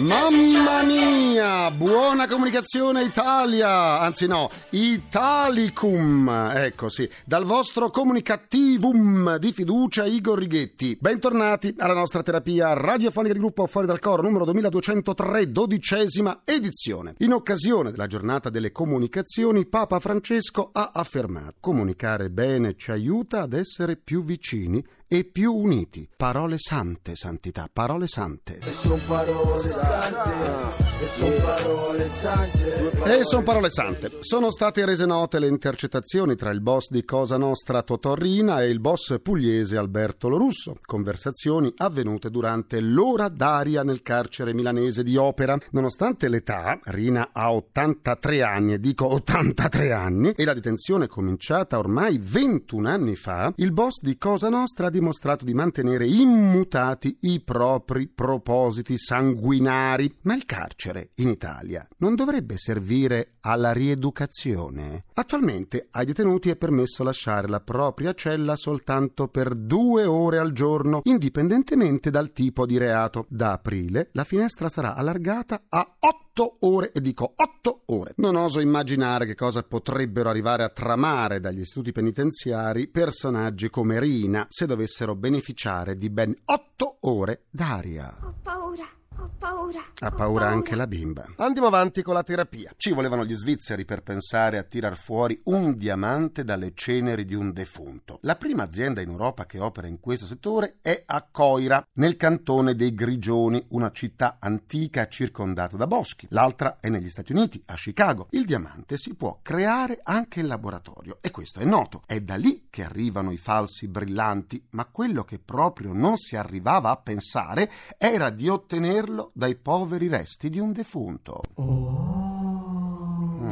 [0.00, 10.06] Mamma mia, buona comunicazione Italia, anzi no, Italicum, ecco sì, dal vostro comunicativum di fiducia
[10.06, 10.96] Igor Righetti.
[10.98, 17.16] Bentornati alla nostra terapia radiofonica di gruppo Fuori dal Coro numero 2203, dodicesima edizione.
[17.18, 23.52] In occasione della giornata delle comunicazioni, Papa Francesco ha affermato comunicare bene ci aiuta ad
[23.52, 24.82] essere più vicini
[25.12, 26.08] e più uniti.
[26.16, 28.58] Parole sante, santità, parole sante.
[28.62, 33.18] E son parole sante, e son parole sante.
[33.18, 34.18] E sono parole sante.
[34.20, 38.68] Sono state rese note le intercettazioni tra il boss di Cosa Nostra Totò Rina e
[38.68, 40.76] il boss pugliese Alberto Lorusso.
[40.80, 45.58] Conversazioni avvenute durante l'ora d'aria nel carcere milanese di Opera.
[45.72, 52.18] Nonostante l'età, Rina ha 83 anni, e dico 83 anni, e la detenzione cominciata ormai
[52.22, 58.06] 21 anni fa, il boss di Cosa Nostra ha dimostrato di mantenere immutati i propri
[58.06, 60.14] propositi sanguinari.
[60.22, 65.04] Ma il carcere in Italia non dovrebbe servire alla rieducazione?
[65.14, 71.00] Attualmente ai detenuti è permesso lasciare la propria cella soltanto per due ore al giorno,
[71.04, 73.26] indipendentemente dal tipo di reato.
[73.28, 76.29] Da aprile la finestra sarà allargata a 8
[76.60, 78.12] ore, e dico 8 ore.
[78.16, 84.46] Non oso immaginare che cosa potrebbero arrivare a tramare dagli istituti penitenziari personaggi come Rina
[84.48, 88.16] se dovessero beneficiare di ben 8 ore d'aria.
[88.22, 88.86] Ho paura,
[89.20, 89.80] ho paura.
[89.98, 91.26] Ha paura anche la bimba.
[91.36, 92.72] Andiamo avanti con la terapia.
[92.76, 97.52] Ci volevano gli svizzeri per pensare a tirar fuori un diamante dalle ceneri di un
[97.52, 98.18] defunto.
[98.22, 102.74] La prima azienda in Europa che opera in questo settore è a Coira, nel cantone
[102.74, 106.26] dei Grigioni, una città antica circondata da boschi.
[106.30, 108.28] L'altra è negli Stati Uniti, a Chicago.
[108.30, 112.02] Il diamante si può creare anche in laboratorio e questo è noto.
[112.06, 116.90] È da lì che arrivano i falsi brillanti, ma quello che proprio non si arrivava
[116.90, 121.42] a pensare era di ottenerlo dai poveri resti di un defunto.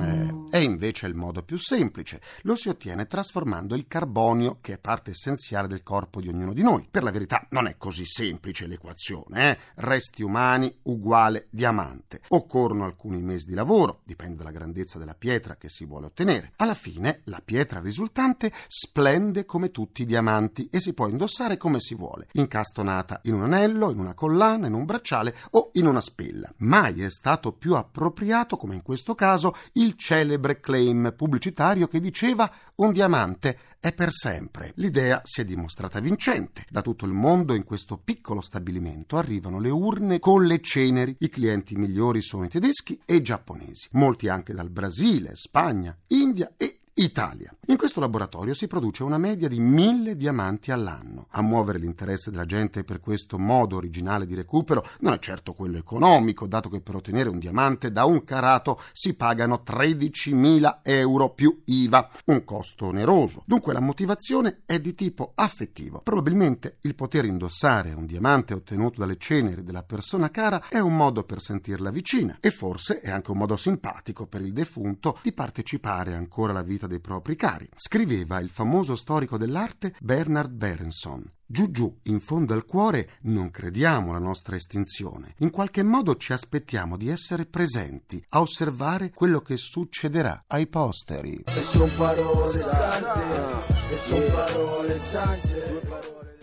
[0.03, 2.21] Eh, è invece il modo più semplice.
[2.43, 6.63] Lo si ottiene trasformando il carbonio, che è parte essenziale del corpo di ognuno di
[6.63, 6.87] noi.
[6.91, 9.59] Per la verità non è così semplice l'equazione, eh?
[9.77, 12.21] Resti umani uguale diamante.
[12.29, 16.53] Occorrono alcuni mesi di lavoro, dipende dalla grandezza della pietra che si vuole ottenere.
[16.57, 21.81] Alla fine la pietra risultante splende come tutti i diamanti e si può indossare come
[21.81, 26.01] si vuole, incastonata in un anello, in una collana, in un bracciale o in una
[26.01, 26.53] spilla.
[26.59, 29.97] Mai è stato più appropriato, come in questo caso, il
[30.39, 34.73] celebre claim pubblicitario che diceva un diamante è per sempre.
[34.77, 36.65] L'idea si è dimostrata vincente.
[36.69, 41.17] Da tutto il mondo in questo piccolo stabilimento arrivano le urne con le ceneri.
[41.19, 46.53] I clienti migliori sono i tedeschi e i giapponesi, molti anche dal Brasile, Spagna, India
[46.57, 47.55] e Italia.
[47.67, 51.27] In questo laboratorio si produce una media di mille diamanti all'anno.
[51.31, 55.79] A muovere l'interesse della gente per questo modo originale di recupero non è certo quello
[55.79, 61.63] economico, dato che per ottenere un diamante da un carato si pagano 13.000 euro più
[61.67, 63.45] IVA, un costo oneroso.
[63.47, 66.01] Dunque la motivazione è di tipo affettivo.
[66.03, 71.23] Probabilmente il poter indossare un diamante ottenuto dalle ceneri della persona cara è un modo
[71.23, 76.15] per sentirla vicina e forse è anche un modo simpatico per il defunto di partecipare
[76.15, 77.69] ancora alla vita dei propri cari.
[77.77, 81.25] Scriveva il famoso storico dell'arte Bernard Berenson.
[81.51, 85.35] Giù giù, in fondo al cuore, non crediamo alla nostra estinzione.
[85.39, 91.45] In qualche modo ci aspettiamo di essere presenti, a osservare quello che succederà ai posteri.
[91.47, 95.58] E son parole sante, e son parole sante.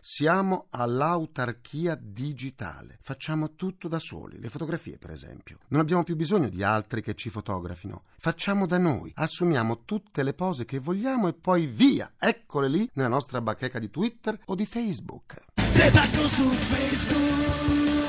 [0.08, 3.00] Siamo all'autarchia digitale.
[3.02, 5.58] Facciamo tutto da soli, le fotografie per esempio.
[5.70, 8.04] Non abbiamo più bisogno di altri che ci fotografino.
[8.20, 13.08] Facciamo da noi, assumiamo tutte le pose che vogliamo e poi via, eccole lì nella
[13.08, 15.42] nostra bacheca di Twitter o di Facebook.
[15.56, 18.06] Te taggo su Facebook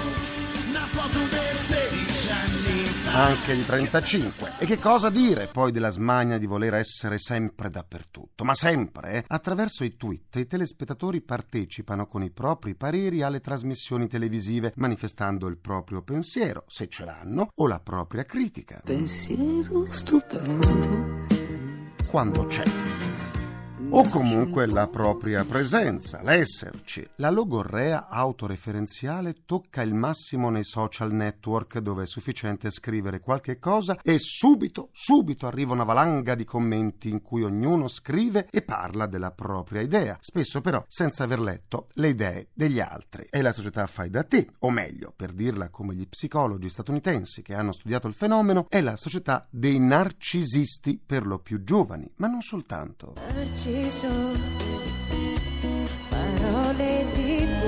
[0.69, 1.56] una foto dei 16 anni fa.
[3.15, 4.53] Anche di 35.
[4.59, 8.45] E che cosa dire poi della smania di voler essere sempre dappertutto?
[8.45, 9.25] Ma sempre, eh?
[9.27, 15.59] Attraverso i tweet i telespettatori partecipano con i propri pareri alle trasmissioni televisive, manifestando il
[15.59, 18.81] proprio pensiero, se ce l'hanno, o la propria critica.
[18.85, 21.25] Pensiero stupendo.
[22.09, 23.06] Quando c'è.
[23.91, 27.07] O comunque la propria presenza, l'esserci.
[27.17, 33.99] La logorrea autoreferenziale tocca il massimo nei social network dove è sufficiente scrivere qualche cosa
[34.03, 39.31] e subito, subito arriva una valanga di commenti in cui ognuno scrive e parla della
[39.31, 43.27] propria idea, spesso però senza aver letto le idee degli altri.
[43.31, 47.55] E la società fai da te, o meglio, per dirla come gli psicologi statunitensi che
[47.55, 52.43] hanno studiato il fenomeno, è la società dei narcisisti per lo più giovani, ma non
[52.43, 53.15] soltanto.
[53.17, 53.76] Cuore.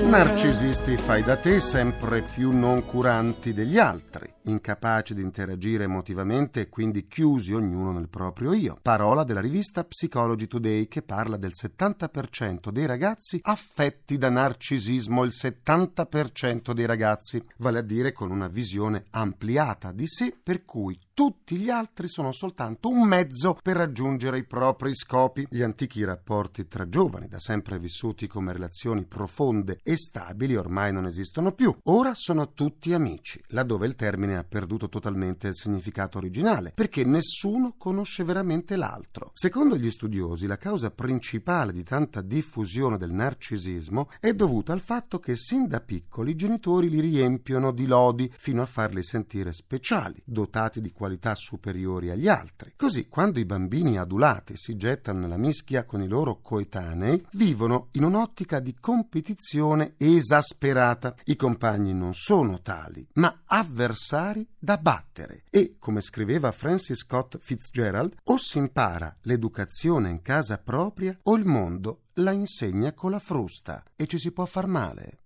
[0.09, 6.69] Narcisisti fai da te sempre più non curanti degli altri, incapaci di interagire emotivamente e
[6.69, 8.77] quindi chiusi ognuno nel proprio io.
[8.81, 15.31] Parola della rivista Psychology Today che parla del 70% dei ragazzi affetti da narcisismo, il
[15.33, 21.57] 70% dei ragazzi, vale a dire con una visione ampliata di sé per cui tutti
[21.57, 25.45] gli altri sono soltanto un mezzo per raggiungere i propri scopi.
[25.49, 31.05] Gli antichi rapporti tra giovani, da sempre vissuti come relazioni profonde e stabili, ormai non
[31.05, 31.75] esistono più.
[31.83, 37.75] Ora sono tutti amici, laddove il termine ha perduto totalmente il significato originale, perché nessuno
[37.77, 39.31] conosce veramente l'altro.
[39.33, 45.19] Secondo gli studiosi, la causa principale di tanta diffusione del narcisismo è dovuta al fatto
[45.19, 50.21] che sin da piccoli i genitori li riempiono di lodi fino a farli sentire speciali,
[50.23, 52.73] dotati di qualità superiori agli altri.
[52.75, 58.03] Così, quando i bambini adulati si gettano nella mischia con i loro coetanei, vivono in
[58.03, 61.15] un'ottica di competizione esasperata.
[61.25, 64.18] I compagni non sono tali, ma avversari
[64.57, 65.43] da battere.
[65.49, 71.45] E, come scriveva Francis Scott Fitzgerald, o si impara l'educazione in casa propria o il
[71.45, 75.19] mondo la insegna con la frusta e ci si può far male.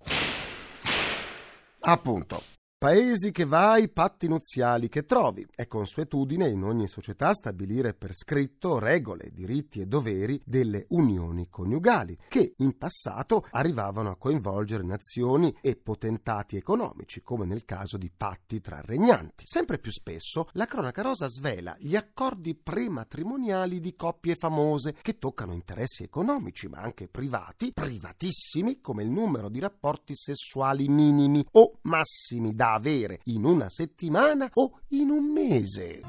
[1.80, 2.63] Appunto.
[2.84, 5.48] Paesi che vai, patti nuziali che trovi.
[5.56, 12.18] È consuetudine in ogni società stabilire per scritto regole, diritti e doveri delle unioni coniugali,
[12.28, 18.60] che in passato arrivavano a coinvolgere nazioni e potentati economici, come nel caso di patti
[18.60, 19.46] tra regnanti.
[19.48, 25.54] Sempre più spesso la cronaca rosa svela gli accordi prematrimoniali di coppie famose che toccano
[25.54, 32.54] interessi economici, ma anche privati, privatissimi, come il numero di rapporti sessuali minimi o massimi
[32.74, 36.02] da avere in una settimana o in un mese.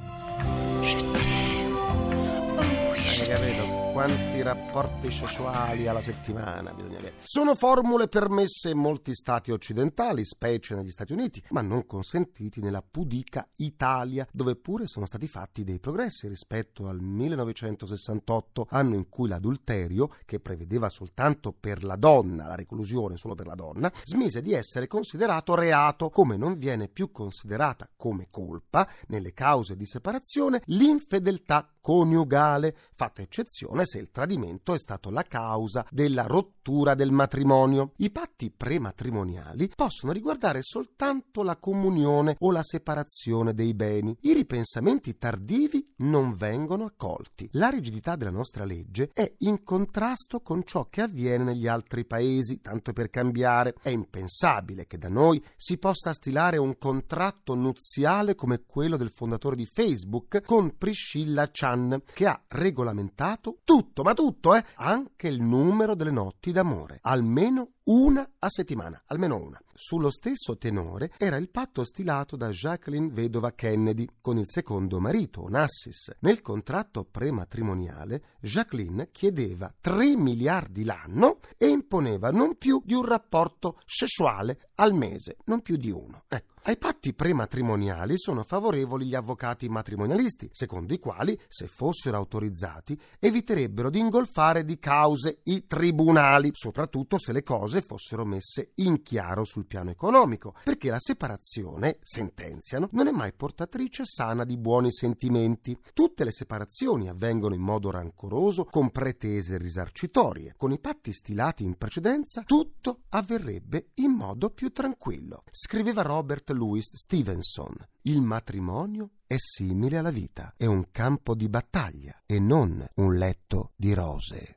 [3.14, 7.14] Avete capito quanti rapporti sessuali alla settimana bisogna avere?
[7.22, 12.82] Sono formule permesse in molti stati occidentali, specie negli Stati Uniti, ma non consentiti nella
[12.82, 19.28] pudica Italia, dove pure sono stati fatti dei progressi rispetto al 1968, anno in cui
[19.28, 24.54] l'adulterio, che prevedeva soltanto per la donna la reclusione solo per la donna, smise di
[24.54, 31.68] essere considerato reato, come non viene più considerata come colpa nelle cause di separazione l'infedeltà
[31.80, 37.92] coniugale, fatta eccezione se il tradimento è stato la causa della rottura del matrimonio.
[37.96, 44.16] I patti prematrimoniali possono riguardare soltanto la comunione o la separazione dei beni.
[44.20, 47.48] I ripensamenti tardivi non vengono accolti.
[47.52, 52.60] La rigidità della nostra legge è in contrasto con ciò che avviene negli altri paesi,
[52.60, 53.74] tanto per cambiare.
[53.80, 59.56] È impensabile che da noi si possa stilare un contratto nuziale come quello del fondatore
[59.56, 65.94] di Facebook con Priscilla Chan che ha regolamentato tutto, ma tutto, eh, anche il numero
[65.94, 69.60] delle notti d'amore, almeno una a settimana, almeno una.
[69.74, 75.42] Sullo stesso tenore era il patto stilato da Jacqueline vedova Kennedy con il secondo marito,
[75.42, 76.12] Onassis.
[76.20, 83.80] Nel contratto prematrimoniale, Jacqueline chiedeva 3 miliardi l'anno e imponeva non più di un rapporto
[83.84, 86.22] sessuale al mese, non più di uno.
[86.28, 86.52] Ecco.
[86.66, 93.90] Ai patti prematrimoniali sono favorevoli gli avvocati matrimonialisti, secondo i quali, se fossero autorizzati, eviterebbero
[93.90, 99.66] di ingolfare di cause i tribunali, soprattutto se le cose fossero messe in chiaro sul
[99.66, 105.78] piano economico, perché la separazione, sentenziano, non è mai portatrice sana di buoni sentimenti.
[105.92, 110.54] Tutte le separazioni avvengono in modo rancoroso, con pretese risarcitorie.
[110.56, 115.44] Con i patti stilati in precedenza, tutto avverrebbe in modo più tranquillo.
[115.50, 117.74] Scriveva Robert Louis Stevenson.
[118.02, 123.72] Il matrimonio è simile alla vita, è un campo di battaglia e non un letto
[123.76, 124.56] di rose.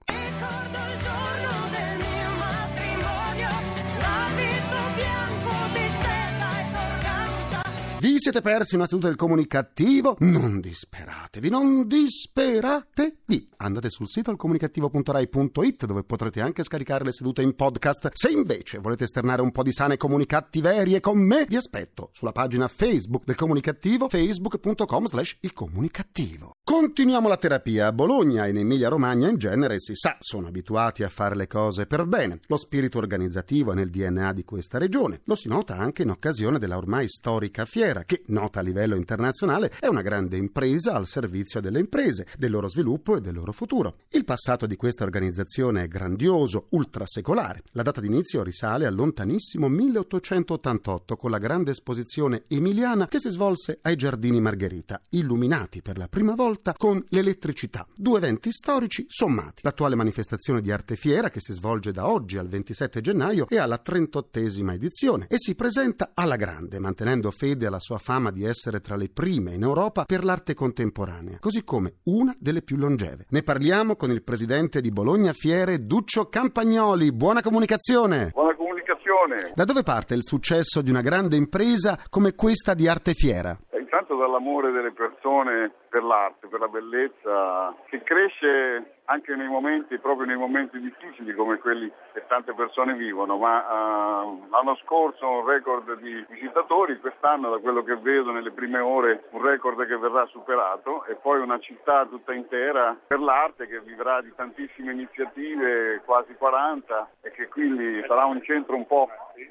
[7.99, 10.17] Vi siete persi una seduta del comunicativo?
[10.19, 13.49] Non disperatevi, non disperatevi.
[13.57, 18.11] Andate sul sito alcomunicativo.rai.it dove potrete anche scaricare le sedute in podcast.
[18.13, 22.67] Se invece volete esternare un po' di sane comunicattiverie con me, vi aspetto sulla pagina
[22.67, 26.51] Facebook del comunicativo facebook.com slash il comunicativo.
[26.63, 27.87] Continuiamo la terapia.
[27.87, 31.47] A Bologna e in Emilia Romagna in genere si sa, sono abituati a fare le
[31.47, 32.41] cose per bene.
[32.45, 35.21] Lo spirito organizzativo è nel DNA di questa regione.
[35.23, 39.71] Lo si nota anche in occasione della ormai storica fiera, che, nota a livello internazionale,
[39.79, 43.97] è una grande impresa al servizio delle imprese, del loro sviluppo e del loro futuro.
[44.09, 47.63] Il passato di questa organizzazione è grandioso, ultrasecolare.
[47.71, 53.79] La data d'inizio risale al lontanissimo 1888 con la grande esposizione emiliana che si svolse
[53.81, 57.87] ai Giardini Margherita, illuminati per la prima volta con l'elettricità.
[57.95, 59.61] Due eventi storici sommati.
[59.63, 63.81] L'attuale manifestazione di arte fiera che si svolge da oggi al 27 gennaio è alla
[63.83, 68.95] 38esima edizione e si presenta alla grande, mantenendo fede alla sua fama di essere tra
[68.95, 73.25] le prime in Europa per l'arte contemporanea, così come una delle più longeve.
[73.29, 77.11] Ne parliamo con il presidente di Bologna Fiere, Duccio Campagnoli.
[77.11, 78.31] Buona comunicazione!
[78.33, 79.51] Buona comunicazione.
[79.53, 83.57] Da dove parte il successo di una grande impresa come questa di Arte Fiera?
[83.69, 89.97] Eh, Intanto dall'amore delle persone per l'arte, per la bellezza, che cresce anche nei momenti,
[89.99, 95.45] proprio nei momenti difficili come quelli che tante persone vivono, ma eh, l'anno scorso un
[95.45, 100.25] record di visitatori, quest'anno da quello che vedo nelle prime ore un record che verrà
[100.25, 101.05] superato.
[101.05, 107.09] E poi una città tutta intera per l'arte che vivrà di tantissime iniziative, quasi 40
[107.21, 109.07] e che quindi sarà un centro un po'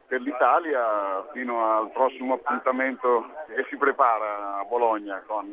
[0.07, 5.51] per l'Italia fino al prossimo appuntamento che si prepara a Bologna con eh,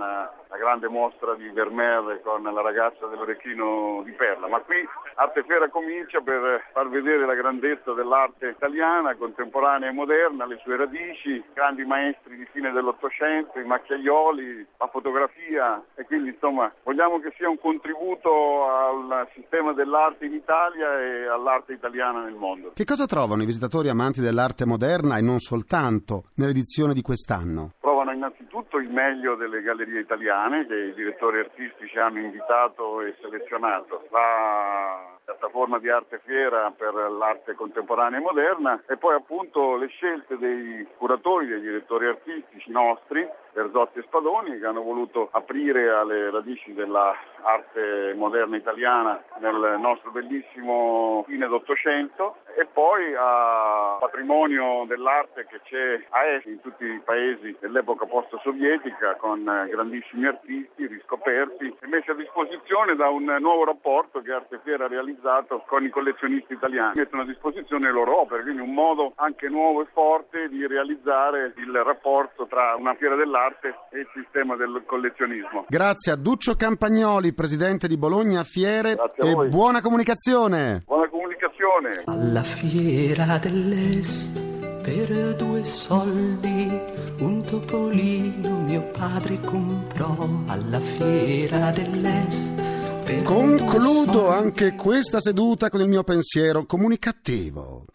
[0.48, 4.48] la grande mostra di Vermeer con la ragazza dell'orecchino di perla.
[4.48, 4.78] Ma qui
[5.16, 10.78] Arte Fiera comincia per far vedere la grandezza dell'arte italiana, contemporanea e moderna, le sue
[10.78, 17.34] radici, grandi maestri di fine dell'Ottocento, i macchiaioli, la fotografia e quindi insomma vogliamo che
[17.38, 22.72] sia un contributo al sistema dell'arte in Italia e all'arte italiana nel mondo.
[22.74, 27.72] Che cosa trovano i visitatori amanti dell'arte moderna e non soltanto nell'edizione di quest'anno?
[27.80, 34.08] Provano innanzitutto il meglio delle gallerie italiane che i direttori artistici hanno invitato e selezionato.
[34.10, 40.38] La piattaforma di arte fiera per l'arte contemporanea e moderna e poi appunto le scelte
[40.38, 46.74] dei curatori, dei direttori artistici nostri, Berzotti e Spadoni, che hanno voluto aprire alle radici
[46.74, 56.04] dell'arte moderna italiana nel nostro bellissimo fine d'Ottocento e poi a patrimonio dell'arte che c'è
[56.10, 62.16] a est in tutti i paesi dell'epoca post-sovietica con grandissimi artisti riscoperti e messi a
[62.16, 66.94] disposizione da un nuovo rapporto che Arte Fiera ha realizzato con i collezionisti italiani.
[66.96, 71.54] Mettono a disposizione le loro opere, quindi un modo anche nuovo e forte di realizzare
[71.58, 73.42] il rapporto tra una fiera dell'arte
[73.90, 75.66] e il sistema del collezionismo.
[75.68, 80.84] Grazie a Duccio Campagnoli, presidente di Bologna Fiere e buona comunicazione.
[80.86, 82.04] Buona comunicazione.
[82.06, 84.40] Alla fiera dell'est
[84.82, 86.80] per due soldi
[87.20, 92.62] un topolino mio padre comprò alla fiera dell'est
[93.04, 97.86] per due Concludo anche questa seduta con il mio pensiero comunicativo.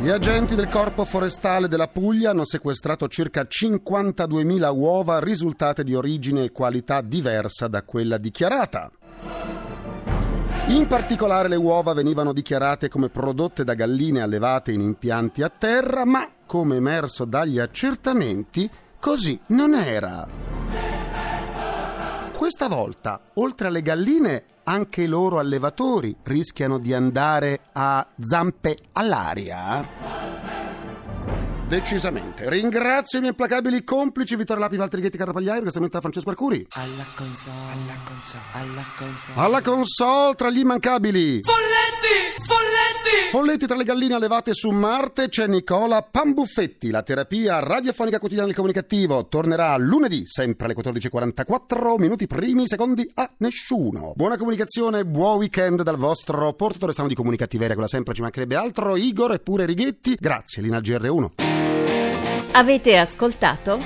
[0.00, 6.44] Gli agenti del Corpo Forestale della Puglia hanno sequestrato circa 52.000 uova risultate di origine
[6.44, 8.92] e qualità diversa da quella dichiarata.
[10.68, 16.04] In particolare le uova venivano dichiarate come prodotte da galline allevate in impianti a terra,
[16.04, 20.28] ma come emerso dagli accertamenti, così non era.
[22.36, 30.36] Questa volta, oltre alle galline, anche i loro allevatori rischiano di andare a zampe all'aria.
[31.66, 32.48] Decisamente.
[32.48, 36.66] Ringrazio i miei implacabili complici Vittorio Lapi, Valtteri Ghetti, Carrapagliaio, ringraziamento a Francesco Arcuri.
[36.72, 41.40] alla console alla console alla console Alla console tra gli immancabili.
[41.42, 42.42] Folletti!
[42.46, 42.57] Folletti!
[43.30, 46.90] Folletti tra le galline allevate su Marte c'è Nicola Pambuffetti.
[46.90, 53.30] La terapia radiofonica quotidiana del comunicativo tornerà lunedì, sempre alle 14.44, minuti primi, secondi a
[53.38, 54.12] nessuno.
[54.16, 58.96] Buona comunicazione, buon weekend dal vostro portatore strano di comunicativeria, quella sempre ci mancherebbe altro,
[58.96, 60.16] Igor e pure Righetti.
[60.18, 61.28] Grazie, Lina GR1.
[62.52, 63.78] Avete ascoltato?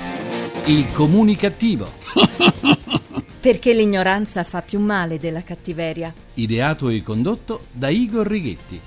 [0.65, 1.91] Il comunicativo.
[3.41, 6.13] Perché l'ignoranza fa più male della cattiveria.
[6.35, 8.79] Ideato e condotto da Igor Righetti.